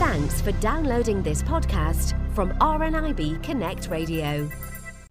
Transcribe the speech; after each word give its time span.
Thanks 0.00 0.40
for 0.40 0.52
downloading 0.52 1.22
this 1.22 1.42
podcast 1.42 2.14
from 2.34 2.52
RNIB 2.52 3.42
Connect 3.42 3.88
Radio. 3.90 4.48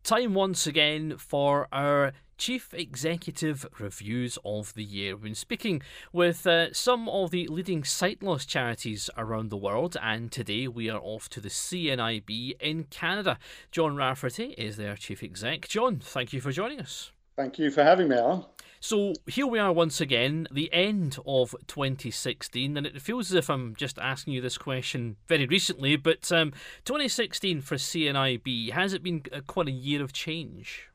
Time 0.03 0.33
once 0.33 0.65
again 0.65 1.15
for 1.15 1.67
our 1.71 2.11
Chief 2.39 2.73
Executive 2.73 3.67
Reviews 3.77 4.39
of 4.43 4.73
the 4.73 4.83
Year. 4.83 5.13
We've 5.13 5.25
been 5.25 5.35
speaking 5.35 5.83
with 6.11 6.47
uh, 6.47 6.73
some 6.73 7.07
of 7.07 7.29
the 7.29 7.45
leading 7.49 7.83
sight 7.83 8.23
loss 8.23 8.47
charities 8.47 9.11
around 9.15 9.51
the 9.51 9.57
world, 9.57 9.95
and 10.01 10.31
today 10.31 10.67
we 10.67 10.89
are 10.89 10.99
off 10.99 11.29
to 11.29 11.39
the 11.39 11.49
CNIB 11.49 12.59
in 12.59 12.85
Canada. 12.85 13.37
John 13.71 13.95
Rafferty 13.95 14.55
is 14.57 14.77
their 14.77 14.95
Chief 14.95 15.21
Exec. 15.21 15.67
John, 15.67 15.99
thank 15.99 16.33
you 16.33 16.41
for 16.41 16.51
joining 16.51 16.79
us. 16.79 17.11
Thank 17.35 17.59
you 17.59 17.69
for 17.69 17.83
having 17.83 18.09
me, 18.09 18.17
Allan. 18.17 18.43
So 18.81 19.13
here 19.27 19.45
we 19.45 19.59
are 19.59 19.73
once 19.73 19.99
again, 19.99 20.47
the 20.51 20.71
end 20.71 21.17
of 21.25 21.53
2016, 21.67 22.77
and 22.77 22.87
it 22.87 23.01
feels 23.01 23.29
as 23.29 23.35
if 23.35 23.49
I'm 23.49 23.75
just 23.75 23.99
asking 23.99 24.33
you 24.33 24.39
this 24.39 24.57
question 24.57 25.17
very 25.27 25.45
recently. 25.45 25.97
But 25.97 26.31
um, 26.31 26.53
2016 26.85 27.59
for 27.59 27.75
CNIB 27.75 28.71
has 28.71 28.93
it 28.93 29.03
been 29.03 29.23
quite 29.47 29.67
a 29.67 29.71
year 29.71 30.01
of 30.01 30.13
change? 30.13 30.87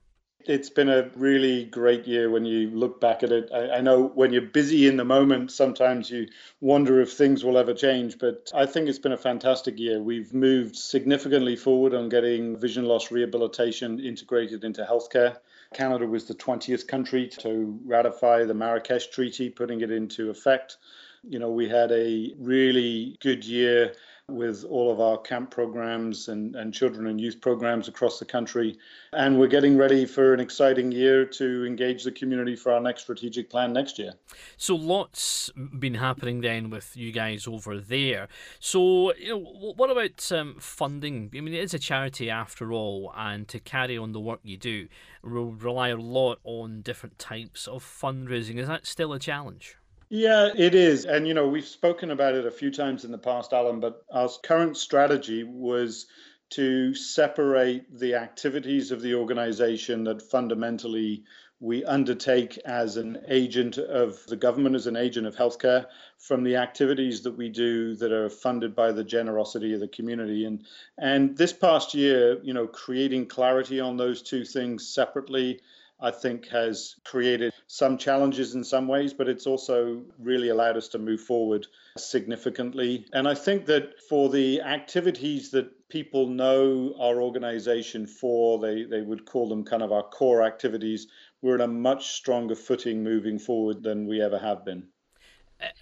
It's 0.46 0.70
been 0.70 0.88
a 0.88 1.10
really 1.14 1.64
great 1.64 2.06
year 2.06 2.30
when 2.30 2.46
you 2.46 2.70
look 2.70 3.02
back 3.02 3.23
at 3.23 3.32
it. 3.32 3.50
I, 3.52 3.76
I, 3.76 3.80
know 3.80 4.09
when 4.14 4.32
you're 4.32 4.42
busy 4.42 4.87
in 4.87 4.96
the 4.96 5.04
moment, 5.04 5.52
sometimes 5.52 6.10
you 6.10 6.28
wonder 6.60 7.01
if 7.01 7.12
things 7.12 7.45
will 7.45 7.56
ever 7.56 7.73
change, 7.73 8.18
but 8.18 8.51
I 8.54 8.66
think 8.66 8.88
it's 8.88 8.98
been 8.98 9.12
a 9.12 9.18
fantastic 9.18 9.78
year. 9.78 10.02
We've 10.02 10.32
moved 10.32 10.76
significantly 10.76 11.56
forward 11.56 11.95
on 11.95 12.10
getting 12.10 12.59
vision 12.59 12.84
loss 12.84 13.10
rehabilitation 13.10 14.01
integrated 14.01 14.64
into 14.64 14.84
healthcare. 14.84 15.38
Canada 15.74 16.06
was 16.06 16.24
the 16.24 16.34
20th 16.34 16.87
country 16.87 17.28
to 17.41 17.78
ratify 17.84 18.45
the 18.45 18.55
Marrakesh 18.55 19.09
Treaty, 19.09 19.51
putting 19.51 19.80
it 19.80 19.91
into 19.91 20.30
effect. 20.30 20.78
You 21.23 21.38
know, 21.38 21.51
we 21.51 21.69
had 21.69 21.91
a 21.92 22.32
really 22.38 23.19
good 23.20 23.45
year 23.45 23.92
with 24.28 24.64
all 24.64 24.91
of 24.91 25.01
our 25.01 25.19
camp 25.19 25.51
programs 25.51 26.28
and, 26.28 26.56
and 26.56 26.73
children 26.73 27.09
and 27.09 27.21
youth 27.21 27.43
programs 27.43 27.88
across 27.88 28.18
the 28.18 28.24
country. 28.24 28.79
And 29.12 29.38
we're 29.38 29.48
getting 29.48 29.76
ready 29.76 30.07
for 30.07 30.32
an 30.32 30.40
exciting 30.40 30.90
year 30.90 31.26
to 31.26 31.66
engage 31.66 32.04
the 32.04 32.10
community 32.10 32.57
for 32.57 32.73
our 32.73 32.80
next 32.80 33.02
strategic 33.02 33.51
plan 33.51 33.74
next 33.74 33.98
year. 33.98 34.15
So, 34.57 34.76
lots 34.76 35.51
been 35.79 35.95
happening 35.95 36.40
then 36.40 36.71
with 36.71 36.96
you 36.96 37.13
guys 37.13 37.46
over 37.46 37.79
there. 37.79 38.29
So, 38.60 39.15
you 39.15 39.29
know, 39.29 39.73
what 39.76 39.90
about 39.90 40.32
um, 40.32 40.57
funding? 40.59 41.30
I 41.37 41.41
mean, 41.41 41.52
it 41.52 41.63
is 41.63 41.74
a 41.74 41.79
charity 41.79 42.30
after 42.30 42.73
all, 42.73 43.13
and 43.15 43.46
to 43.48 43.60
carry 43.60 43.98
on 43.98 44.13
the 44.13 44.20
work 44.20 44.41
you 44.43 44.57
do, 44.57 44.88
will 45.23 45.52
rely 45.52 45.88
a 45.88 45.96
lot 45.96 46.38
on 46.45 46.80
different 46.80 47.18
types 47.18 47.68
of 47.68 47.85
fundraising. 47.85 48.57
Is 48.57 48.68
that 48.68 48.87
still 48.87 49.13
a 49.13 49.18
challenge? 49.18 49.76
Yeah, 50.09 50.51
it 50.57 50.74
is. 50.74 51.05
And, 51.05 51.27
you 51.27 51.35
know, 51.35 51.49
we've 51.49 51.66
spoken 51.66 52.10
about 52.10 52.35
it 52.35 52.47
a 52.47 52.51
few 52.51 52.71
times 52.71 53.05
in 53.05 53.10
the 53.10 53.19
past, 53.19 53.52
Allan, 53.52 53.80
but 53.80 54.05
our 54.13 54.29
current 54.45 54.77
strategy 54.77 55.43
was 55.45 56.07
to 56.51 56.95
separate 56.95 57.99
the 57.99 58.15
activities 58.15 58.91
of 58.91 59.02
the 59.02 59.15
organization 59.15 60.05
that 60.05 60.23
fundamentally 60.23 61.25
we 61.59 61.85
undertake 61.85 62.59
as 62.59 62.97
an 62.97 63.19
agent 63.29 63.79
of 63.79 64.25
the 64.27 64.37
government, 64.37 64.77
as 64.77 64.87
an 64.87 64.97
agent 64.97 65.27
of 65.27 65.34
healthcare, 65.34 65.87
from 66.19 66.44
the 66.44 66.56
activities 66.56 67.22
that 67.22 67.37
we 67.37 67.49
do 67.49 67.97
that 67.97 68.12
are 68.12 68.28
funded 68.28 68.77
by 68.77 68.93
the 68.93 69.05
generosity 69.05 69.72
of 69.72 69.81
the 69.81 69.88
community. 69.88 70.44
And 70.44 70.65
and 70.99 71.37
this 71.37 71.53
past 71.53 71.94
year, 71.94 72.38
you 72.43 72.53
know, 72.53 72.66
creating 72.66 73.27
clarity 73.27 73.81
on 73.81 73.97
those 73.97 74.21
two 74.22 74.44
things 74.44 74.87
separately 74.87 75.60
I 76.00 76.10
think 76.10 76.48
has 76.48 76.97
created 77.04 77.53
some 77.66 77.97
challenges 77.98 78.54
in 78.54 78.64
some 78.64 78.88
ways, 78.88 79.14
but 79.14 79.28
it's 79.28 79.47
also 79.47 80.03
really 80.19 80.48
allowed 80.48 80.76
us 80.76 80.88
to 80.88 80.98
move 80.98 81.20
forward 81.20 81.66
significantly. 81.97 83.06
And 83.12 83.28
I 83.28 83.34
think 83.34 83.66
that 83.66 84.00
for 84.09 84.28
the 84.28 84.60
activities 84.60 85.50
that 85.53 85.88
people 85.88 86.28
know 86.28 86.94
our 86.98 87.22
organization 87.22 88.06
for, 88.06 88.59
they, 88.59 88.84
they 88.84 89.03
would 89.03 89.25
call 89.25 89.48
them 89.48 89.64
kind 89.64 89.82
of 89.82 89.92
our 89.92 90.03
core 90.03 90.42
activities, 90.42 91.06
we're 91.42 91.54
in 91.54 91.60
a 91.60 91.69
much 91.69 92.12
stronger 92.12 92.54
footing 92.54 93.02
moving 93.02 93.38
forward 93.38 93.82
than 93.82 94.06
we 94.06 94.20
ever 94.20 94.38
have 94.38 94.64
been 94.64 94.88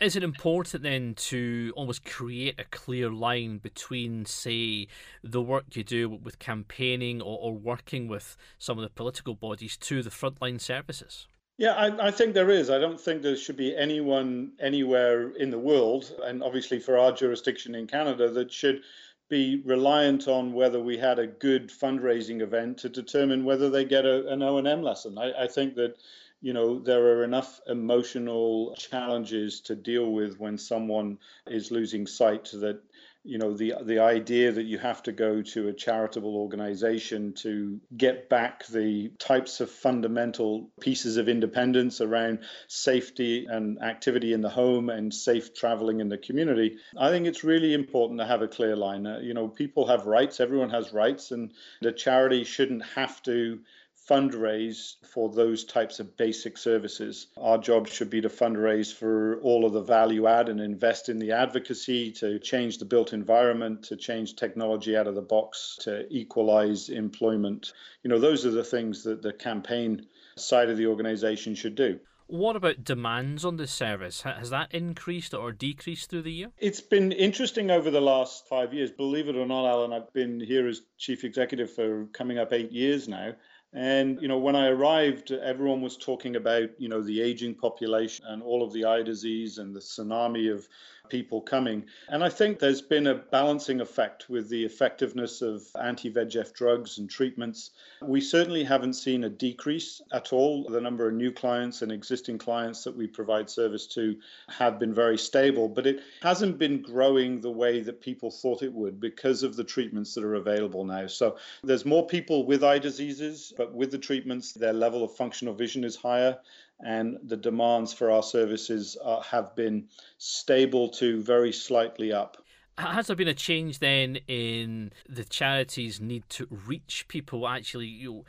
is 0.00 0.16
it 0.16 0.22
important 0.22 0.82
then 0.82 1.14
to 1.14 1.72
almost 1.76 2.04
create 2.04 2.58
a 2.58 2.64
clear 2.64 3.10
line 3.10 3.58
between, 3.58 4.24
say, 4.24 4.88
the 5.22 5.42
work 5.42 5.64
you 5.74 5.84
do 5.84 6.08
with 6.08 6.38
campaigning 6.38 7.20
or, 7.20 7.38
or 7.40 7.54
working 7.54 8.08
with 8.08 8.36
some 8.58 8.78
of 8.78 8.84
the 8.84 8.90
political 8.90 9.34
bodies 9.34 9.76
to 9.78 10.02
the 10.02 10.10
frontline 10.10 10.60
services? 10.60 11.26
Yeah, 11.58 11.74
I, 11.74 12.08
I, 12.08 12.10
think 12.10 12.34
there 12.34 12.50
is. 12.50 12.70
I 12.70 12.78
don't 12.78 13.00
think 13.00 13.22
there 13.22 13.36
should 13.36 13.56
be 13.56 13.76
anyone 13.76 14.52
anywhere 14.58 15.30
in 15.36 15.50
the 15.50 15.58
world, 15.58 16.12
and 16.24 16.42
obviously 16.42 16.80
for 16.80 16.98
our 16.98 17.12
jurisdiction 17.12 17.74
in 17.74 17.86
Canada, 17.86 18.30
that 18.30 18.50
should 18.50 18.82
be 19.28 19.62
reliant 19.64 20.28
on 20.28 20.52
whether 20.52 20.80
we 20.80 20.96
had 20.96 21.18
a 21.18 21.26
good 21.26 21.70
fundraising 21.70 22.40
event 22.40 22.78
to 22.78 22.88
determine 22.88 23.44
whether 23.44 23.70
they 23.70 23.84
get 23.84 24.04
a, 24.04 24.26
an 24.28 24.42
O 24.42 24.58
and 24.58 24.66
M 24.66 24.82
lesson. 24.82 25.16
I, 25.18 25.44
I 25.44 25.46
think 25.46 25.74
that 25.76 25.96
you 26.42 26.52
know, 26.52 26.80
there 26.80 27.18
are 27.18 27.24
enough 27.24 27.60
emotional 27.68 28.74
challenges 28.76 29.60
to 29.62 29.76
deal 29.76 30.10
with 30.10 30.38
when 30.38 30.58
someone 30.58 31.18
is 31.46 31.70
losing 31.70 32.06
sight 32.06 32.50
that 32.52 32.82
you 33.24 33.38
know 33.38 33.54
the 33.56 33.74
the 33.84 34.00
idea 34.00 34.50
that 34.50 34.64
you 34.64 34.78
have 34.78 35.00
to 35.04 35.12
go 35.12 35.42
to 35.42 35.68
a 35.68 35.72
charitable 35.72 36.36
organization 36.36 37.32
to 37.32 37.80
get 37.96 38.28
back 38.28 38.66
the 38.66 39.12
types 39.20 39.60
of 39.60 39.70
fundamental 39.70 40.68
pieces 40.80 41.16
of 41.16 41.28
independence 41.28 42.00
around 42.00 42.40
safety 42.66 43.46
and 43.48 43.80
activity 43.80 44.32
in 44.32 44.40
the 44.40 44.48
home 44.48 44.90
and 44.90 45.14
safe 45.14 45.54
traveling 45.54 46.00
in 46.00 46.08
the 46.08 46.18
community 46.18 46.76
i 46.98 47.10
think 47.10 47.26
it's 47.26 47.44
really 47.44 47.74
important 47.74 48.18
to 48.18 48.26
have 48.26 48.42
a 48.42 48.48
clear 48.48 48.74
line. 48.74 49.06
Uh, 49.06 49.20
you 49.22 49.34
know 49.34 49.46
people 49.46 49.86
have 49.86 50.06
rights 50.06 50.40
everyone 50.40 50.70
has 50.70 50.92
rights 50.92 51.30
and 51.30 51.52
the 51.80 51.92
charity 51.92 52.42
shouldn't 52.42 52.84
have 52.84 53.22
to 53.22 53.60
fundraise 54.08 54.94
for 55.04 55.30
those 55.30 55.64
types 55.64 56.00
of 56.00 56.16
basic 56.16 56.58
services. 56.58 57.28
Our 57.36 57.58
job 57.58 57.88
should 57.88 58.10
be 58.10 58.20
to 58.20 58.28
fundraise 58.28 58.92
for 58.92 59.40
all 59.42 59.64
of 59.64 59.72
the 59.72 59.82
value 59.82 60.26
add 60.26 60.48
and 60.48 60.60
invest 60.60 61.08
in 61.08 61.18
the 61.18 61.32
advocacy 61.32 62.10
to 62.12 62.38
change 62.38 62.78
the 62.78 62.84
built 62.84 63.12
environment, 63.12 63.84
to 63.84 63.96
change 63.96 64.36
technology 64.36 64.96
out 64.96 65.06
of 65.06 65.14
the 65.14 65.22
box, 65.22 65.78
to 65.82 66.06
equalize 66.10 66.88
employment. 66.88 67.72
You 68.02 68.10
know, 68.10 68.18
those 68.18 68.44
are 68.44 68.50
the 68.50 68.64
things 68.64 69.04
that 69.04 69.22
the 69.22 69.32
campaign 69.32 70.06
side 70.36 70.70
of 70.70 70.76
the 70.76 70.86
organization 70.86 71.54
should 71.54 71.74
do. 71.74 72.00
What 72.26 72.56
about 72.56 72.82
demands 72.82 73.44
on 73.44 73.56
the 73.56 73.66
service? 73.66 74.22
Has 74.22 74.48
that 74.48 74.72
increased 74.74 75.34
or 75.34 75.52
decreased 75.52 76.08
through 76.08 76.22
the 76.22 76.32
year? 76.32 76.48
It's 76.56 76.80
been 76.80 77.12
interesting 77.12 77.70
over 77.70 77.90
the 77.90 78.00
last 78.00 78.48
five 78.48 78.72
years. 78.72 78.90
Believe 78.90 79.28
it 79.28 79.36
or 79.36 79.44
not, 79.44 79.66
Allan, 79.66 79.92
I've 79.92 80.10
been 80.14 80.40
here 80.40 80.66
as 80.66 80.80
chief 80.96 81.24
executive 81.24 81.70
for 81.70 82.06
coming 82.14 82.38
up 82.38 82.54
eight 82.54 82.72
years 82.72 83.06
now. 83.06 83.34
And, 83.74 84.20
you 84.20 84.28
know, 84.28 84.38
when 84.38 84.54
I 84.54 84.68
arrived, 84.68 85.30
everyone 85.30 85.80
was 85.80 85.96
talking 85.96 86.36
about, 86.36 86.68
you 86.78 86.88
know, 86.88 87.00
the 87.00 87.22
aging 87.22 87.54
population 87.54 88.26
and 88.28 88.42
all 88.42 88.62
of 88.62 88.72
the 88.72 88.84
eye 88.84 89.02
disease 89.02 89.56
and 89.58 89.74
the 89.74 89.80
tsunami 89.80 90.52
of 90.52 90.68
people 91.08 91.40
coming. 91.40 91.84
And 92.08 92.24
I 92.24 92.28
think 92.28 92.58
there's 92.58 92.82
been 92.82 93.06
a 93.06 93.14
balancing 93.14 93.80
effect 93.80 94.28
with 94.28 94.48
the 94.48 94.64
effectiveness 94.64 95.42
of 95.42 95.62
anti 95.80 96.10
VEGF 96.10 96.52
drugs 96.52 96.98
and 96.98 97.08
treatments. 97.08 97.70
We 98.00 98.20
certainly 98.20 98.64
haven't 98.64 98.94
seen 98.94 99.24
a 99.24 99.28
decrease 99.28 100.00
at 100.12 100.32
all. 100.32 100.64
The 100.68 100.80
number 100.80 101.08
of 101.08 101.14
new 101.14 101.32
clients 101.32 101.82
and 101.82 101.92
existing 101.92 102.38
clients 102.38 102.84
that 102.84 102.96
we 102.96 103.06
provide 103.06 103.50
service 103.50 103.86
to 103.88 104.16
have 104.48 104.78
been 104.78 104.94
very 104.94 105.18
stable, 105.18 105.68
but 105.68 105.86
it 105.86 106.00
hasn't 106.22 106.58
been 106.58 106.82
growing 106.82 107.40
the 107.40 107.50
way 107.50 107.80
that 107.80 108.00
people 108.00 108.30
thought 108.30 108.62
it 108.62 108.72
would 108.72 109.00
because 109.00 109.42
of 109.42 109.56
the 109.56 109.64
treatments 109.64 110.14
that 110.14 110.24
are 110.24 110.34
available 110.34 110.84
now. 110.84 111.06
So 111.06 111.36
there's 111.62 111.84
more 111.84 112.06
people 112.06 112.46
with 112.46 112.64
eye 112.64 112.78
diseases 112.78 113.52
but 113.56 113.74
with 113.74 113.90
the 113.90 113.98
treatments, 113.98 114.52
their 114.52 114.72
level 114.72 115.04
of 115.04 115.14
functional 115.14 115.54
vision 115.54 115.84
is 115.84 115.96
higher, 115.96 116.38
and 116.82 117.18
the 117.24 117.36
demands 117.36 117.92
for 117.92 118.10
our 118.10 118.22
services 118.22 118.96
are, 119.02 119.22
have 119.22 119.54
been 119.54 119.88
stable 120.18 120.88
to 120.88 121.22
very 121.22 121.52
slightly 121.52 122.12
up. 122.12 122.36
Has 122.78 123.06
there 123.06 123.16
been 123.16 123.28
a 123.28 123.34
change 123.34 123.78
then 123.78 124.16
in 124.28 124.92
the 125.08 125.24
charities' 125.24 126.00
need 126.00 126.24
to 126.30 126.48
reach 126.50 127.06
people 127.08 127.46
actually? 127.46 127.86
You 127.86 128.12
know, 128.12 128.24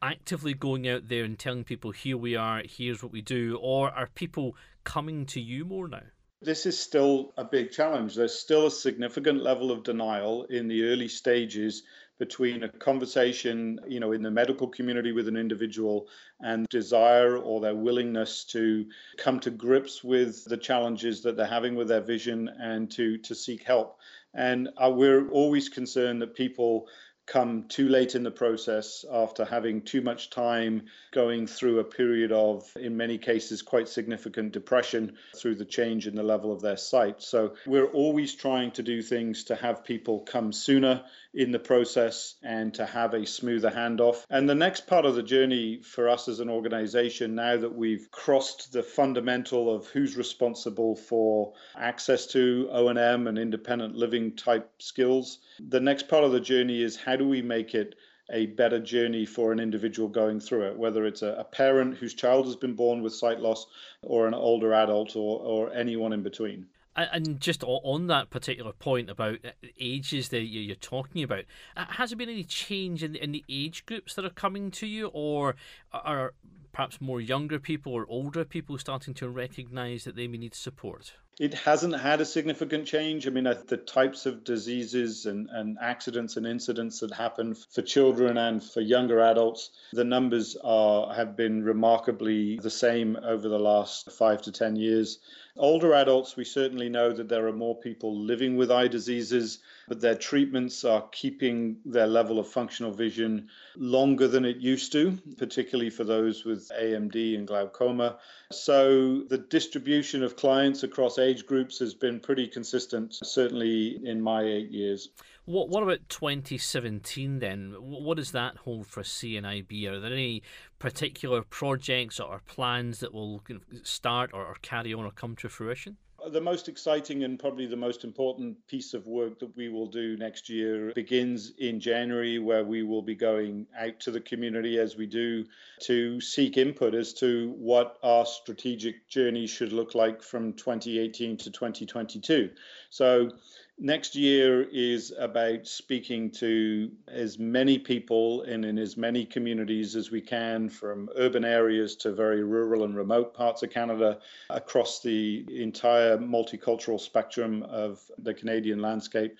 actively 0.00 0.54
going 0.54 0.88
out 0.88 1.08
there 1.08 1.24
and 1.24 1.38
telling 1.38 1.64
people, 1.64 1.90
here 1.90 2.16
we 2.16 2.36
are, 2.36 2.62
here's 2.64 3.02
what 3.02 3.12
we 3.12 3.20
do, 3.20 3.58
or 3.60 3.90
are 3.90 4.08
people 4.14 4.56
coming 4.84 5.26
to 5.26 5.40
you 5.40 5.64
more 5.64 5.88
now? 5.88 6.02
This 6.40 6.66
is 6.66 6.78
still 6.78 7.32
a 7.36 7.44
big 7.44 7.70
challenge. 7.70 8.14
There's 8.16 8.34
still 8.34 8.66
a 8.66 8.70
significant 8.70 9.42
level 9.42 9.70
of 9.70 9.84
denial 9.84 10.44
in 10.44 10.66
the 10.66 10.84
early 10.84 11.08
stages 11.08 11.84
between 12.22 12.62
a 12.62 12.68
conversation, 12.68 13.80
you 13.88 13.98
know, 13.98 14.12
in 14.12 14.22
the 14.22 14.30
medical 14.30 14.68
community 14.68 15.10
with 15.10 15.26
an 15.26 15.36
individual 15.36 16.06
and 16.38 16.68
desire 16.68 17.36
or 17.36 17.60
their 17.60 17.74
willingness 17.74 18.44
to 18.44 18.86
come 19.18 19.40
to 19.40 19.50
grips 19.50 20.04
with 20.04 20.44
the 20.44 20.56
challenges 20.56 21.20
that 21.20 21.36
they're 21.36 21.56
having 21.58 21.74
with 21.74 21.88
their 21.88 22.00
vision 22.00 22.48
and 22.60 22.88
to 22.92 23.18
to 23.18 23.34
seek 23.34 23.64
help. 23.64 23.98
And 24.34 24.68
uh, 24.76 24.88
we're 24.88 25.28
always 25.30 25.68
concerned 25.68 26.22
that 26.22 26.36
people 26.36 26.86
come 27.26 27.64
too 27.68 27.88
late 27.88 28.14
in 28.14 28.22
the 28.22 28.30
process 28.30 29.04
after 29.10 29.44
having 29.44 29.82
too 29.82 30.00
much 30.00 30.30
time 30.30 30.82
going 31.12 31.46
through 31.46 31.78
a 31.78 31.84
period 31.84 32.32
of, 32.32 32.70
in 32.76 32.96
many 32.96 33.18
cases, 33.18 33.62
quite 33.62 33.88
significant 33.88 34.52
depression 34.52 35.16
through 35.36 35.54
the 35.54 35.64
change 35.64 36.06
in 36.06 36.14
the 36.14 36.22
level 36.22 36.52
of 36.52 36.60
their 36.60 36.76
sight. 36.76 37.22
So 37.22 37.54
we're 37.66 37.86
always 37.86 38.34
trying 38.34 38.72
to 38.72 38.82
do 38.82 39.02
things 39.02 39.44
to 39.44 39.54
have 39.54 39.84
people 39.84 40.20
come 40.20 40.52
sooner 40.52 41.04
in 41.34 41.50
the 41.50 41.58
process 41.58 42.34
and 42.42 42.74
to 42.74 42.84
have 42.84 43.14
a 43.14 43.26
smoother 43.26 43.70
handoff. 43.70 44.24
And 44.28 44.48
the 44.48 44.54
next 44.54 44.86
part 44.86 45.06
of 45.06 45.14
the 45.14 45.22
journey 45.22 45.80
for 45.82 46.08
us 46.08 46.28
as 46.28 46.40
an 46.40 46.50
organization, 46.50 47.34
now 47.34 47.56
that 47.56 47.74
we've 47.74 48.10
crossed 48.10 48.72
the 48.72 48.82
fundamental 48.82 49.74
of 49.74 49.86
who's 49.88 50.16
responsible 50.16 50.96
for 50.96 51.54
access 51.76 52.26
to 52.28 52.68
O&M 52.70 53.26
and 53.26 53.38
independent 53.38 53.94
living 53.94 54.36
type 54.36 54.70
skills, 54.78 55.38
the 55.58 55.80
next 55.80 56.08
part 56.08 56.24
of 56.24 56.32
the 56.32 56.40
journey 56.40 56.82
is 56.82 56.96
how 56.96 57.11
do 57.16 57.28
we 57.28 57.42
make 57.42 57.74
it 57.74 57.94
a 58.30 58.46
better 58.46 58.78
journey 58.78 59.26
for 59.26 59.52
an 59.52 59.60
individual 59.60 60.08
going 60.08 60.40
through 60.40 60.62
it, 60.62 60.78
whether 60.78 61.04
it's 61.04 61.22
a, 61.22 61.34
a, 61.34 61.44
parent 61.44 61.96
whose 61.96 62.14
child 62.14 62.46
has 62.46 62.56
been 62.56 62.74
born 62.74 63.02
with 63.02 63.14
sight 63.14 63.40
loss 63.40 63.66
or 64.02 64.26
an 64.26 64.34
older 64.34 64.72
adult 64.72 65.16
or, 65.16 65.40
or 65.40 65.72
anyone 65.74 66.12
in 66.12 66.22
between. 66.22 66.66
And 66.94 67.40
just 67.40 67.64
on 67.64 68.08
that 68.08 68.28
particular 68.28 68.72
point 68.72 69.08
about 69.08 69.38
ages 69.80 70.28
that 70.28 70.42
you're 70.42 70.76
talking 70.76 71.22
about, 71.22 71.44
uh, 71.74 71.86
has 71.88 72.10
there 72.10 72.18
been 72.18 72.28
any 72.28 72.44
change 72.44 73.02
in, 73.02 73.16
in 73.16 73.32
the 73.32 73.44
age 73.48 73.86
groups 73.86 74.14
that 74.14 74.26
are 74.26 74.30
coming 74.30 74.70
to 74.72 74.86
you, 74.86 75.06
or 75.14 75.56
are 75.94 76.34
perhaps 76.70 77.00
more 77.00 77.18
younger 77.18 77.58
people 77.58 77.94
or 77.94 78.04
older 78.10 78.44
people 78.44 78.76
starting 78.76 79.14
to 79.14 79.28
recognize 79.30 80.04
that 80.04 80.16
they 80.16 80.28
may 80.28 80.36
need 80.36 80.54
support? 80.54 81.14
It 81.42 81.54
hasn't 81.54 81.98
had 81.98 82.20
a 82.20 82.24
significant 82.24 82.86
change. 82.86 83.26
I 83.26 83.30
mean, 83.30 83.42
the 83.42 83.76
types 83.76 84.26
of 84.26 84.44
diseases 84.44 85.26
and, 85.26 85.48
and 85.50 85.76
accidents 85.80 86.36
and 86.36 86.46
incidents 86.46 87.00
that 87.00 87.12
happen 87.12 87.56
for 87.56 87.82
children 87.82 88.38
and 88.38 88.62
for 88.62 88.80
younger 88.80 89.18
adults, 89.18 89.70
the 89.92 90.04
numbers 90.04 90.56
are 90.62 91.12
have 91.12 91.36
been 91.36 91.64
remarkably 91.64 92.60
the 92.60 92.70
same 92.70 93.18
over 93.24 93.48
the 93.48 93.58
last 93.58 94.12
five 94.12 94.40
to 94.42 94.52
ten 94.52 94.76
years. 94.76 95.18
Older 95.58 95.92
adults, 95.92 96.34
we 96.34 96.44
certainly 96.44 96.88
know 96.88 97.12
that 97.12 97.28
there 97.28 97.46
are 97.46 97.52
more 97.52 97.78
people 97.78 98.16
living 98.16 98.56
with 98.56 98.70
eye 98.70 98.88
diseases, 98.88 99.58
but 99.86 100.00
their 100.00 100.14
treatments 100.14 100.82
are 100.82 101.06
keeping 101.12 101.76
their 101.84 102.06
level 102.06 102.38
of 102.38 102.48
functional 102.48 102.90
vision 102.90 103.50
longer 103.76 104.26
than 104.28 104.46
it 104.46 104.56
used 104.56 104.92
to, 104.92 105.18
particularly 105.36 105.90
for 105.90 106.04
those 106.04 106.46
with 106.46 106.70
AMD 106.70 107.36
and 107.36 107.46
glaucoma. 107.46 108.18
So 108.50 109.24
the 109.24 109.36
distribution 109.36 110.22
of 110.22 110.36
clients 110.36 110.84
across 110.84 111.18
age 111.18 111.44
groups 111.44 111.78
has 111.80 111.92
been 111.92 112.18
pretty 112.18 112.48
consistent, 112.48 113.18
certainly 113.22 114.00
in 114.04 114.22
my 114.22 114.42
eight 114.44 114.70
years. 114.70 115.10
What 115.44 115.68
what 115.68 115.82
about 115.82 116.08
2017 116.08 117.40
then? 117.40 117.74
What 117.80 118.16
does 118.16 118.30
that 118.30 118.58
hold 118.58 118.86
for 118.86 119.02
CNIB? 119.02 119.86
Are 119.88 119.98
there 119.98 120.12
any 120.12 120.42
particular 120.78 121.42
projects 121.42 122.20
or 122.20 122.40
plans 122.46 123.00
that 123.00 123.12
will 123.12 123.42
start 123.82 124.30
or, 124.32 124.54
carry 124.62 124.94
on 124.94 125.04
or 125.04 125.10
come 125.10 125.34
to 125.36 125.48
fruition? 125.48 125.96
Uh, 126.24 126.28
the 126.28 126.40
most 126.40 126.68
exciting 126.68 127.24
and 127.24 127.40
probably 127.40 127.66
the 127.66 127.76
most 127.76 128.04
important 128.04 128.56
piece 128.68 128.94
of 128.94 129.08
work 129.08 129.40
that 129.40 129.56
we 129.56 129.68
will 129.68 129.88
do 129.88 130.16
next 130.16 130.48
year 130.48 130.92
begins 130.94 131.52
in 131.58 131.80
January, 131.80 132.38
where 132.38 132.64
we 132.64 132.84
will 132.84 133.02
be 133.02 133.16
going 133.16 133.66
out 133.76 133.98
to 133.98 134.12
the 134.12 134.20
community 134.20 134.78
as 134.78 134.96
we 134.96 135.06
do 135.06 135.44
to 135.80 136.20
seek 136.20 136.56
input 136.56 136.94
as 136.94 137.12
to 137.14 137.52
what 137.58 137.98
our 138.04 138.24
strategic 138.24 139.08
journey 139.08 139.48
should 139.48 139.72
look 139.72 139.96
like 139.96 140.22
from 140.22 140.52
2018 140.52 141.36
to 141.38 141.50
2022. 141.50 142.50
So 142.90 143.30
next 143.78 144.14
year 144.14 144.62
is 144.62 145.12
about 145.18 145.66
speaking 145.66 146.30
to 146.30 146.90
as 147.08 147.38
many 147.38 147.78
people 147.78 148.42
and 148.42 148.64
in 148.64 148.78
as 148.78 148.96
many 148.96 149.24
communities 149.24 149.96
as 149.96 150.10
we 150.10 150.20
can 150.20 150.68
from 150.68 151.08
urban 151.16 151.44
areas 151.44 151.96
to 151.96 152.12
very 152.12 152.42
rural 152.44 152.84
and 152.84 152.96
remote 152.96 153.34
parts 153.34 153.62
of 153.62 153.70
Canada 153.70 154.18
across 154.50 155.00
the 155.02 155.44
entire 155.48 156.18
multicultural 156.18 157.00
spectrum 157.00 157.62
of 157.64 158.00
the 158.18 158.34
Canadian 158.34 158.80
landscape 158.80 159.36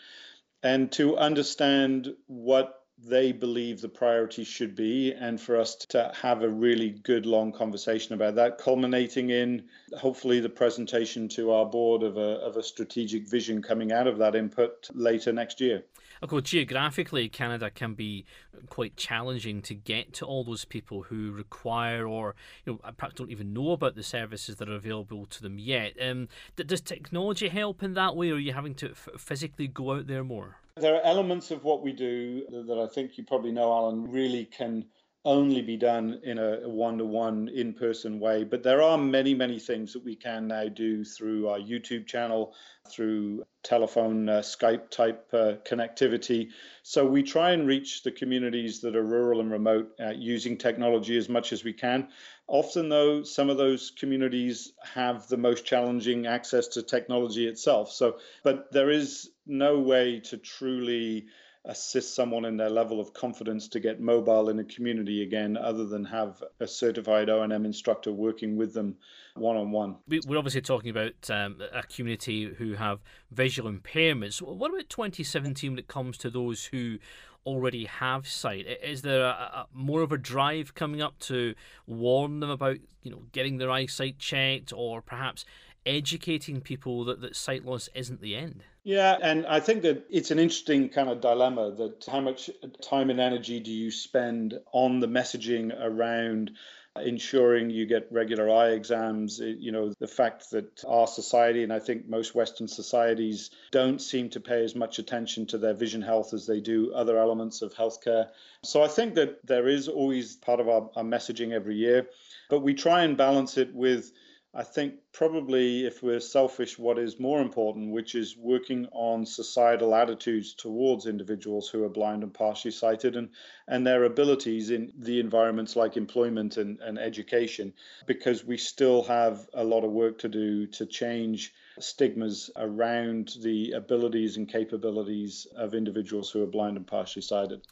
and 0.63 0.91
to 0.93 1.17
understand 1.17 2.15
what 2.27 2.82
they 3.05 3.33
believe 3.33 3.81
the 3.81 3.89
priority 3.89 4.45
should 4.45 4.77
be, 4.77 5.13
and 5.13 5.41
for 5.41 5.57
us 5.57 5.75
to 5.75 6.13
have 6.15 6.43
a 6.43 6.49
really 6.49 6.91
good 6.91 7.27
long 7.27 7.53
conversation 7.53 8.15
about 8.15 8.37
that, 8.37 8.59
culminating 8.59 9.31
in 9.31 9.65
hopefully 9.99 10.39
the 10.41 10.49
presentation 10.49 11.29
to 11.29 11.51
our 11.51 11.67
board 11.67 12.03
of 12.03 12.17
a, 12.17 12.39
of 12.41 12.57
a 12.57 12.63
strategic 12.63 13.29
vision 13.29 13.61
coming 13.61 13.93
out 13.93 14.07
of 14.07 14.19
that 14.19 14.37
input 14.37 14.89
later 14.95 15.33
next 15.33 15.61
year. 15.61 15.83
Of 16.23 16.29
course, 16.29 16.45
geographically, 16.45 17.29
Canada 17.29 17.69
can 17.69 17.95
be 17.95 18.25
quite 18.69 18.97
challenging 18.97 19.61
to 19.63 19.75
get 19.75 20.13
to 20.15 20.25
all 20.25 20.45
those 20.45 20.65
people 20.65 21.03
who 21.03 21.33
require 21.33 22.07
or 22.07 22.37
you 22.65 22.73
know 22.73 22.93
perhaps 22.97 23.17
don't 23.17 23.33
even 23.33 23.53
know 23.53 23.73
about 23.73 23.97
the 23.97 24.05
services 24.05 24.57
that 24.57 24.69
are 24.69 24.77
available 24.77 25.27
to 25.27 25.43
them 25.43 25.59
yet. 25.59 25.95
Um, 26.01 26.29
does 26.55 26.81
technology 26.81 27.49
help 27.49 27.83
in 27.83 27.95
that 27.95 28.15
way, 28.15 28.31
or 28.31 28.37
are 28.37 28.39
you 28.39 28.53
having 28.53 28.77
to 28.77 28.93
f- 28.93 29.09
physically 29.19 29.67
go 29.67 29.95
out 29.95 30.07
there 30.07 30.23
more? 30.23 30.59
There 30.77 30.95
are 30.95 31.03
elements 31.03 31.51
of 31.51 31.65
what 31.65 31.83
we 31.83 31.93
do 31.93 32.47
that 32.51 32.79
I 32.79 32.87
think 32.87 33.19
you 33.19 33.25
probably 33.25 33.51
know, 33.51 33.73
Allan, 33.73 34.09
really 34.11 34.45
can 34.45 34.87
only 35.25 35.63
be 35.63 35.77
done 35.77 36.21
in 36.25 36.39
a 36.39 36.69
one 36.69 36.99
to 36.99 37.05
one 37.05 37.49
in 37.49 37.75
person 37.75 38.19
way. 38.21 38.45
But 38.45 38.63
there 38.63 38.83
are 38.83 38.99
many, 38.99 39.35
many 39.35 39.59
things 39.59 39.93
that 39.93 40.05
we 40.05 40.17
can 40.17 40.49
now 40.49 40.69
do 40.69 41.05
through 41.05 41.49
our 41.49 41.59
YouTube 41.59 42.07
channel, 42.07 42.55
through 42.91 43.45
telephone, 43.63 44.29
uh, 44.29 44.41
Skype 44.41 44.91
type 44.91 45.29
uh, 45.33 45.55
connectivity. 45.65 46.51
So 46.83 47.07
we 47.07 47.23
try 47.23 47.53
and 47.53 47.67
reach 47.67 48.03
the 48.03 48.11
communities 48.11 48.81
that 48.81 48.97
are 48.97 49.05
rural 49.05 49.41
and 49.41 49.51
remote 49.51 49.93
uh, 50.01 50.11
using 50.11 50.59
technology 50.59 51.17
as 51.17 51.29
much 51.29 51.53
as 51.53 51.65
we 51.65 51.73
can. 51.73 52.09
Often, 52.49 52.89
though, 52.89 53.23
some 53.23 53.51
of 53.51 53.57
those 53.57 53.93
communities 53.97 54.73
have 54.83 55.29
the 55.29 55.37
most 55.37 55.65
challenging 55.65 56.27
access 56.27 56.67
to 56.69 56.83
technology 56.83 57.47
itself. 57.47 57.93
So, 57.93 58.19
but 58.43 58.73
there 58.73 58.91
is 58.91 59.31
no 59.47 59.79
way 59.79 60.21
to 60.21 60.37
truly 60.37 61.27
assist 61.65 62.15
someone 62.15 62.45
in 62.45 62.57
their 62.57 62.71
level 62.71 62.99
of 62.99 63.15
confidence 63.15 63.69
to 63.69 63.79
get 63.79 64.01
mobile 64.01 64.49
in 64.49 64.59
a 64.59 64.65
community 64.65 65.23
again 65.23 65.57
other 65.57 65.87
than 65.87 66.05
have 66.05 66.43
a 66.59 66.67
certified 66.67 67.31
O&M 67.31 67.65
instructor 67.65 68.13
working 68.13 68.57
with 68.57 68.75
them 68.75 68.97
one 69.35 69.57
on 69.57 69.71
one. 69.71 69.97
We're 70.09 70.39
obviously 70.39 70.61
talking 70.61 70.91
about 70.91 71.31
um, 71.31 71.63
a 71.73 71.85
community 71.85 72.53
who 72.53 72.75
have 72.75 73.01
visual 73.31 73.73
impairments. 73.73 74.43
What 74.43 74.73
about 74.73 74.89
2017 74.89 75.71
when 75.71 75.79
it 75.79 75.87
comes 75.87 76.19
to 76.19 76.31
those 76.31 76.65
who 76.67 76.99
already 77.47 77.85
have 77.85 78.27
sight? 78.27 78.67
Is 78.83 79.03
there 79.03 79.23
a, 79.23 79.29
a, 79.29 79.67
more 79.73 80.03
of 80.03 80.11
a 80.11 80.19
drive 80.19 80.75
coming 80.75 81.01
up 81.01 81.19
to 81.21 81.55
warn 81.87 82.41
them 82.41 82.51
about 82.51 82.79
you 83.03 83.11
know 83.11 83.23
getting 83.31 83.59
their 83.59 83.71
eyesight 83.71 84.19
checked 84.19 84.73
or 84.75 85.01
perhaps 85.01 85.45
educating 85.87 86.61
people 86.61 87.05
that, 87.05 87.21
that 87.21 87.37
sight 87.37 87.65
loss 87.65 87.89
isn't 87.95 88.21
the 88.21 88.37
end? 88.37 88.65
Yeah, 88.85 89.17
and 89.23 89.47
I 89.47 89.61
think 89.61 89.83
that 89.83 90.07
it's 90.11 90.33
an 90.33 90.41
interesting 90.41 90.89
kind 90.89 91.09
of 91.09 91.21
dilemma 91.21 91.73
that 91.77 92.05
how 92.11 92.21
much 92.21 92.51
time 92.81 93.11
and 93.11 93.21
energy 93.21 93.61
do 93.61 93.71
you 93.71 93.93
spend 93.93 94.59
on 94.73 94.99
the 94.99 95.07
messaging 95.07 95.73
around 95.81 96.51
ensuring 96.97 97.71
you 97.71 97.87
get 97.87 98.11
regular 98.11 98.51
eye 98.51 98.71
exams. 98.71 99.39
You 99.39 99.73
know, 99.73 99.93
the 99.99 100.07
fact 100.07 100.51
that 100.51 100.85
our 100.87 101.07
society, 101.07 101.63
and 101.63 101.73
I 101.73 101.79
think 101.79 102.09
most 102.09 102.35
Western 102.35 102.69
societies, 102.69 103.51
don't 103.71 104.01
seem 104.01 104.29
to 104.31 104.41
pay 104.41 104.63
as 104.65 104.75
much 104.75 104.99
attention 104.99 105.47
to 105.47 105.59
their 105.59 105.75
vision 105.75 106.03
health 106.03 106.35
as 106.35 106.47
they 106.47 106.61
do 106.61 106.93
other 106.93 107.19
elements 107.19 107.63
of 107.63 107.73
healthcare. 107.75 108.29
So 108.63 108.83
I 108.83 108.89
think 108.89 109.15
that 109.15 109.45
there 109.47 109.69
is 109.69 109.89
always 109.89 110.37
part 110.37 110.61
of 110.61 110.69
our, 110.69 110.91
our 110.97 111.05
messaging 111.05 111.53
every 111.53 111.77
year, 111.77 112.09
but 112.51 112.61
we 112.61 112.75
try 112.75 113.05
and 113.05 113.17
balance 113.17 113.57
it 113.57 113.75
with 113.75 114.13
I 114.55 114.65
think 114.65 114.97
probably 115.15 115.87
if 115.87 116.03
we're 116.03 116.21
selfish, 116.21 116.79
what 116.79 116.99
is 116.99 117.19
more 117.19 117.41
important, 117.41 117.91
which 117.91 118.15
is 118.15 118.37
working 118.37 118.87
on 118.93 119.25
societal 119.25 119.95
attitudes 119.95 120.53
towards 120.53 121.07
individuals 121.07 121.71
who 121.71 121.85
are 121.85 121.89
blind 121.89 122.23
and 122.23 122.35
partially 122.35 122.71
sighted 122.71 123.17
and, 123.17 123.31
and 123.67 123.87
their 123.87 124.05
abilities 124.05 124.69
in 124.69 124.93
the 124.99 125.21
environments 125.21 125.75
like 125.75 125.97
employment 125.97 126.59
and, 126.59 126.79
and 126.81 126.99
education, 126.99 127.73
because 128.07 128.45
we 128.45 128.59
still 128.59 129.03
have 129.05 129.49
a 129.55 129.65
lot 129.65 129.85
of 129.85 129.91
work 129.91 130.19
to 130.19 130.29
do 130.29 130.67
to 130.67 130.85
change 130.85 131.55
stigmas 131.79 132.51
around 132.57 133.37
the 133.41 133.73
abilities 133.73 134.37
and 134.37 134.51
capabilities 134.51 135.47
of 135.57 135.73
individuals 135.73 136.31
who 136.31 136.43
are 136.43 136.47
blind 136.47 136.77
and 136.77 136.87
partially 136.87 137.23
sighted. 137.23 137.63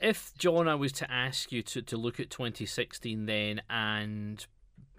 If 0.00 0.32
John, 0.38 0.66
I 0.66 0.76
was 0.76 0.92
to 0.92 1.12
ask 1.12 1.52
you 1.52 1.62
to, 1.64 1.82
to 1.82 1.96
look 1.98 2.18
at 2.18 2.30
2016 2.30 3.26
then 3.26 3.60
and 3.68 4.46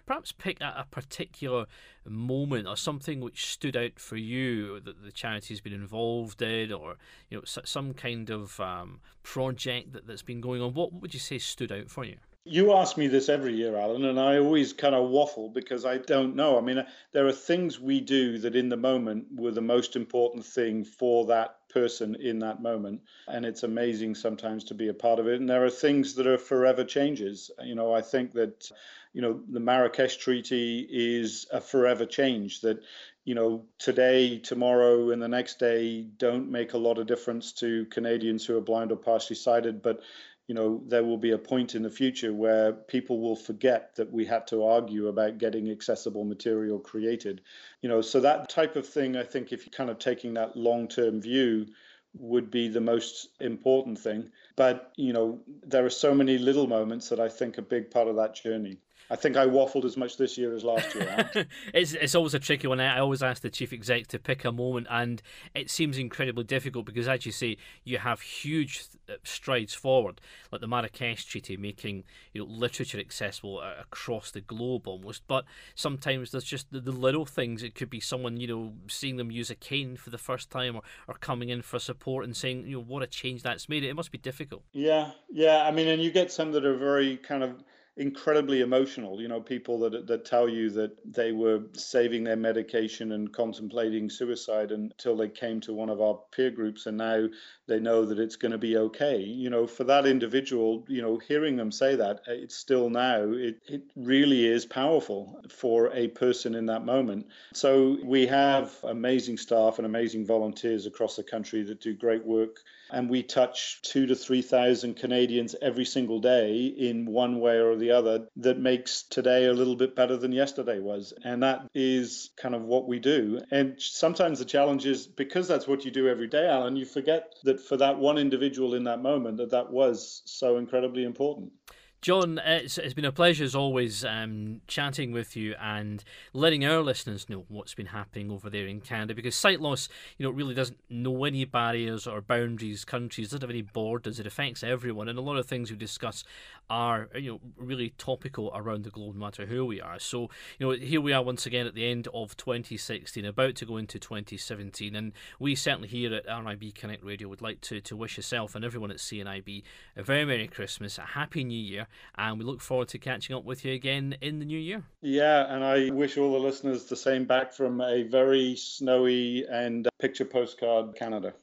perhaps 0.08 0.32
pick 0.32 0.58
a, 0.62 0.74
a 0.78 0.86
particular 0.90 1.66
moment 2.06 2.66
or 2.66 2.78
something 2.78 3.20
which 3.20 3.44
stood 3.44 3.76
out 3.76 4.00
for 4.00 4.16
you 4.16 4.80
that 4.80 5.04
the 5.04 5.12
charity 5.12 5.52
has 5.52 5.60
been 5.60 5.74
involved 5.74 6.40
in, 6.40 6.72
or 6.72 6.96
you 7.28 7.36
know 7.36 7.44
some 7.44 7.92
kind 7.92 8.30
of 8.30 8.58
um, 8.58 9.00
project 9.22 9.92
that, 9.92 10.06
that's 10.06 10.22
been 10.22 10.40
going 10.40 10.62
on. 10.62 10.72
What 10.72 10.94
would 10.94 11.12
you 11.12 11.20
say 11.20 11.38
stood 11.38 11.70
out 11.70 11.90
for 11.90 12.04
you? 12.04 12.16
You 12.48 12.72
ask 12.72 12.96
me 12.96 13.08
this 13.08 13.28
every 13.28 13.54
year, 13.54 13.76
Allan, 13.76 14.06
and 14.06 14.18
I 14.18 14.38
always 14.38 14.72
kind 14.72 14.94
of 14.94 15.10
waffle 15.10 15.50
because 15.50 15.84
I 15.84 15.98
don't 15.98 16.34
know. 16.34 16.56
I 16.56 16.62
mean, 16.62 16.82
there 17.12 17.26
are 17.26 17.32
things 17.32 17.78
we 17.78 18.00
do 18.00 18.38
that 18.38 18.56
in 18.56 18.70
the 18.70 18.76
moment 18.76 19.26
were 19.34 19.50
the 19.50 19.60
most 19.60 19.96
important 19.96 20.44
thing 20.46 20.84
for 20.84 21.26
that 21.26 21.56
person 21.68 22.14
in 22.14 22.38
that 22.38 22.62
moment. 22.62 23.02
And 23.26 23.44
it's 23.44 23.64
amazing 23.64 24.14
sometimes 24.14 24.64
to 24.64 24.74
be 24.74 24.88
a 24.88 24.94
part 24.94 25.18
of 25.18 25.28
it. 25.28 25.40
And 25.40 25.48
there 25.48 25.64
are 25.64 25.70
things 25.70 26.14
that 26.14 26.26
are 26.26 26.38
forever 26.38 26.84
changes. 26.84 27.50
You 27.62 27.74
know, 27.74 27.92
I 27.92 28.00
think 28.00 28.32
that, 28.32 28.70
you 29.12 29.20
know, 29.20 29.40
the 29.50 29.60
Marrakesh 29.60 30.16
Treaty 30.16 30.88
is 30.90 31.46
a 31.52 31.60
forever 31.60 32.06
change 32.06 32.62
that, 32.62 32.82
you 33.24 33.34
know, 33.34 33.66
today, 33.78 34.38
tomorrow, 34.38 35.10
and 35.10 35.20
the 35.20 35.28
next 35.28 35.58
day 35.58 36.06
don't 36.16 36.50
make 36.50 36.72
a 36.72 36.78
lot 36.78 36.98
of 36.98 37.06
difference 37.06 37.52
to 37.54 37.84
Canadians 37.86 38.46
who 38.46 38.56
are 38.56 38.62
blind 38.62 38.90
or 38.90 38.96
partially 38.96 39.36
sighted. 39.36 39.82
But 39.82 40.00
you 40.48 40.54
know, 40.54 40.82
there 40.88 41.04
will 41.04 41.18
be 41.18 41.32
a 41.32 41.38
point 41.38 41.74
in 41.74 41.82
the 41.82 41.90
future 41.90 42.32
where 42.32 42.72
people 42.72 43.20
will 43.20 43.36
forget 43.36 43.94
that 43.96 44.10
we 44.10 44.24
had 44.24 44.46
to 44.48 44.64
argue 44.64 45.08
about 45.08 45.38
getting 45.38 45.70
accessible 45.70 46.24
material 46.24 46.78
created. 46.78 47.42
You 47.82 47.90
know, 47.90 48.00
so 48.00 48.20
that 48.20 48.48
type 48.48 48.74
of 48.74 48.86
thing, 48.86 49.14
I 49.14 49.24
think, 49.24 49.52
if 49.52 49.66
you're 49.66 49.76
kind 49.76 49.90
of 49.90 49.98
taking 49.98 50.34
that 50.34 50.56
long 50.56 50.88
term 50.88 51.20
view, 51.20 51.66
would 52.14 52.50
be 52.50 52.68
the 52.68 52.80
most 52.80 53.28
important 53.40 53.98
thing. 53.98 54.30
But, 54.56 54.90
you 54.96 55.12
know, 55.12 55.40
there 55.62 55.84
are 55.84 55.90
so 55.90 56.14
many 56.14 56.38
little 56.38 56.66
moments 56.66 57.10
that 57.10 57.20
I 57.20 57.28
think 57.28 57.58
a 57.58 57.62
big 57.62 57.90
part 57.90 58.08
of 58.08 58.16
that 58.16 58.34
journey. 58.34 58.78
I 59.10 59.16
think 59.16 59.36
I 59.36 59.46
waffled 59.46 59.84
as 59.84 59.96
much 59.96 60.18
this 60.18 60.36
year 60.36 60.54
as 60.54 60.64
last 60.64 60.94
year. 60.94 61.30
it's 61.74 61.94
it's 61.94 62.14
always 62.14 62.34
a 62.34 62.38
tricky 62.38 62.66
one. 62.66 62.78
I 62.78 62.98
always 62.98 63.22
ask 63.22 63.40
the 63.40 63.48
chief 63.48 63.72
exec 63.72 64.06
to 64.08 64.18
pick 64.18 64.44
a 64.44 64.52
moment, 64.52 64.86
and 64.90 65.22
it 65.54 65.70
seems 65.70 65.96
incredibly 65.96 66.44
difficult 66.44 66.84
because, 66.84 67.08
as 67.08 67.24
you 67.24 67.32
say, 67.32 67.56
you 67.84 67.98
have 67.98 68.20
huge 68.20 68.84
uh, 69.08 69.14
strides 69.24 69.72
forward, 69.72 70.20
like 70.52 70.60
the 70.60 70.66
Marrakesh 70.66 71.24
Treaty, 71.24 71.56
making 71.56 72.04
you 72.34 72.44
know 72.44 72.50
literature 72.50 72.98
accessible 72.98 73.60
across 73.60 74.30
the 74.30 74.42
globe 74.42 74.86
almost. 74.86 75.22
But 75.26 75.44
sometimes 75.74 76.30
there's 76.30 76.44
just 76.44 76.70
the, 76.70 76.80
the 76.80 76.92
little 76.92 77.24
things. 77.24 77.62
It 77.62 77.74
could 77.74 77.90
be 77.90 78.00
someone 78.00 78.38
you 78.38 78.46
know 78.46 78.72
seeing 78.88 79.16
them 79.16 79.30
use 79.30 79.48
a 79.48 79.54
cane 79.54 79.96
for 79.96 80.10
the 80.10 80.18
first 80.18 80.50
time, 80.50 80.76
or, 80.76 80.82
or 81.06 81.14
coming 81.14 81.48
in 81.48 81.62
for 81.62 81.78
support 81.78 82.26
and 82.26 82.36
saying 82.36 82.66
you 82.66 82.76
know 82.76 82.84
what 82.84 83.02
a 83.02 83.06
change 83.06 83.42
that's 83.42 83.70
made. 83.70 83.84
It 83.84 83.94
must 83.94 84.12
be 84.12 84.18
difficult. 84.18 84.64
Yeah, 84.72 85.12
yeah. 85.30 85.64
I 85.66 85.70
mean, 85.70 85.88
and 85.88 86.02
you 86.02 86.10
get 86.10 86.30
some 86.30 86.52
that 86.52 86.66
are 86.66 86.76
very 86.76 87.16
kind 87.16 87.42
of 87.42 87.64
incredibly 87.98 88.60
emotional. 88.60 89.20
You 89.20 89.28
know, 89.28 89.40
people 89.40 89.80
that 89.80 90.06
that 90.06 90.24
tell 90.24 90.48
you 90.48 90.70
that 90.70 90.96
they 91.04 91.32
were 91.32 91.62
saving 91.72 92.24
their 92.24 92.36
medication 92.36 93.12
and 93.12 93.32
contemplating 93.32 94.08
suicide 94.08 94.72
until 94.72 95.16
they 95.16 95.28
came 95.28 95.60
to 95.62 95.74
one 95.74 95.90
of 95.90 96.00
our 96.00 96.18
peer 96.30 96.50
groups, 96.50 96.86
and 96.86 96.96
now 96.96 97.26
they 97.66 97.80
know 97.80 98.06
that 98.06 98.18
it's 98.18 98.36
going 98.36 98.52
to 98.52 98.58
be 98.58 98.76
okay. 98.76 99.18
You 99.18 99.50
know, 99.50 99.66
for 99.66 99.84
that 99.84 100.06
individual, 100.06 100.84
you 100.88 101.02
know, 101.02 101.18
hearing 101.18 101.56
them 101.56 101.72
say 101.72 101.96
that, 101.96 102.20
it's 102.26 102.54
still 102.54 102.88
now. 102.88 103.22
It 103.32 103.60
it 103.66 103.82
really 103.96 104.46
is 104.46 104.64
powerful 104.64 105.40
for 105.50 105.92
a 105.92 106.08
person 106.08 106.54
in 106.54 106.66
that 106.66 106.84
moment. 106.84 107.26
So 107.52 107.98
we 108.04 108.26
have 108.28 108.72
amazing 108.84 109.38
staff 109.38 109.78
and 109.78 109.86
amazing 109.86 110.26
volunteers 110.26 110.86
across 110.86 111.16
the 111.16 111.24
country 111.24 111.62
that 111.64 111.80
do 111.80 111.94
great 111.94 112.24
work 112.24 112.60
and 112.90 113.10
we 113.10 113.22
touch 113.22 113.80
two 113.82 114.06
to 114.06 114.14
3,000 114.14 114.94
Canadians 114.94 115.54
every 115.60 115.84
single 115.84 116.20
day 116.20 116.66
in 116.66 117.06
one 117.06 117.40
way 117.40 117.58
or 117.58 117.76
the 117.76 117.87
other 117.92 118.28
that 118.36 118.58
makes 118.58 119.02
today 119.02 119.46
a 119.46 119.52
little 119.52 119.76
bit 119.76 119.94
better 119.94 120.16
than 120.16 120.32
yesterday 120.32 120.78
was. 120.78 121.12
And 121.24 121.42
that 121.42 121.68
is 121.74 122.30
kind 122.36 122.54
of 122.54 122.62
what 122.62 122.88
we 122.88 122.98
do. 122.98 123.40
And 123.50 123.80
sometimes 123.80 124.38
the 124.38 124.44
challenge 124.44 124.86
is 124.86 125.06
because 125.06 125.48
that's 125.48 125.66
what 125.66 125.84
you 125.84 125.90
do 125.90 126.08
every 126.08 126.28
day, 126.28 126.46
Allan, 126.48 126.76
you 126.76 126.84
forget 126.84 127.32
that 127.44 127.60
for 127.60 127.76
that 127.78 127.98
one 127.98 128.18
individual 128.18 128.74
in 128.74 128.84
that 128.84 129.02
moment, 129.02 129.38
that 129.38 129.50
that 129.50 129.70
was 129.70 130.22
so 130.24 130.56
incredibly 130.56 131.04
important. 131.04 131.52
John, 132.00 132.40
it's, 132.44 132.78
it's 132.78 132.94
been 132.94 133.04
a 133.04 133.10
pleasure 133.10 133.42
as 133.42 133.56
always 133.56 134.04
um, 134.04 134.60
chatting 134.68 135.10
with 135.10 135.34
you 135.36 135.56
and 135.60 136.04
letting 136.32 136.64
our 136.64 136.80
listeners 136.80 137.28
know 137.28 137.44
what's 137.48 137.74
been 137.74 137.86
happening 137.86 138.30
over 138.30 138.48
there 138.48 138.68
in 138.68 138.80
Canada 138.80 139.16
because 139.16 139.34
sight 139.34 139.60
loss, 139.60 139.88
you 140.16 140.24
know, 140.24 140.30
really 140.30 140.54
doesn't 140.54 140.78
know 140.88 141.24
any 141.24 141.44
barriers 141.44 142.06
or 142.06 142.20
boundaries, 142.20 142.84
countries, 142.84 143.30
doesn't 143.30 143.40
have 143.40 143.50
any 143.50 143.62
borders. 143.62 144.20
It 144.20 144.28
affects 144.28 144.62
everyone, 144.62 145.08
and 145.08 145.18
a 145.18 145.22
lot 145.22 145.38
of 145.38 145.46
things 145.46 145.72
we 145.72 145.76
discuss 145.76 146.22
are 146.70 147.08
you 147.16 147.32
know 147.32 147.40
really 147.56 147.90
topical 147.98 148.52
around 148.54 148.84
the 148.84 148.90
globe, 148.90 149.16
no 149.16 149.26
matter 149.26 149.46
who 149.46 149.64
we 149.66 149.80
are. 149.80 149.98
So 149.98 150.30
you 150.58 150.66
know, 150.66 150.70
here 150.70 151.00
we 151.00 151.12
are 151.12 151.22
once 151.22 151.46
again 151.46 151.66
at 151.66 151.74
the 151.74 151.90
end 151.90 152.06
of 152.14 152.36
2016, 152.36 153.24
about 153.24 153.56
to 153.56 153.66
go 153.66 153.76
into 153.76 153.98
2017, 153.98 154.94
and 154.94 155.12
we 155.40 155.56
certainly 155.56 155.88
here 155.88 156.14
at 156.14 156.28
RNIB 156.28 156.76
Connect 156.76 157.02
Radio 157.02 157.26
would 157.26 157.42
like 157.42 157.60
to 157.62 157.80
to 157.80 157.96
wish 157.96 158.16
yourself 158.16 158.54
and 158.54 158.64
everyone 158.64 158.92
at 158.92 158.98
CNIB 158.98 159.64
a 159.96 160.02
very 160.04 160.24
merry 160.24 160.46
Christmas, 160.46 160.96
a 160.96 161.02
happy 161.02 161.42
New 161.42 161.58
Year 161.58 161.87
and 162.16 162.38
we 162.38 162.44
look 162.44 162.60
forward 162.60 162.88
to 162.88 162.98
catching 162.98 163.34
up 163.36 163.44
with 163.44 163.64
you 163.64 163.72
again 163.72 164.16
in 164.20 164.38
the 164.38 164.44
new 164.44 164.58
year. 164.58 164.84
Yeah, 165.00 165.52
and 165.52 165.64
I 165.64 165.90
wish 165.90 166.18
all 166.18 166.32
the 166.32 166.38
listeners 166.38 166.84
the 166.84 166.94
same 166.96 167.24
back 167.24 167.52
from 167.52 167.80
a 167.80 168.04
very 168.04 168.54
snowy 168.56 169.44
and 169.50 169.88
picture 169.98 170.24
postcard 170.24 170.94
Canada. 170.96 171.34